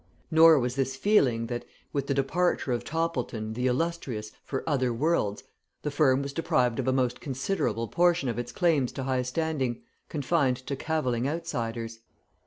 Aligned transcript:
Nor 0.31 0.57
was 0.57 0.75
this 0.75 0.95
feeling, 0.95 1.45
that 1.45 1.63
with 1.93 2.07
the 2.07 2.15
departure 2.15 2.71
of 2.71 2.83
Toppleton, 2.83 3.53
the 3.53 3.67
illustrious, 3.67 4.31
for 4.43 4.67
other 4.67 4.91
worlds 4.91 5.43
the 5.83 5.91
firm 5.91 6.23
was 6.23 6.33
deprived 6.33 6.79
of 6.79 6.87
a 6.87 6.91
most 6.91 7.21
considerable 7.21 7.87
portion 7.87 8.27
of 8.27 8.39
its 8.39 8.51
claims 8.51 8.91
to 8.93 9.03
high 9.03 9.21
standing, 9.21 9.83
confined 10.09 10.57
to 10.65 10.75
cavilling 10.75 11.27
outsiders. 11.29 11.99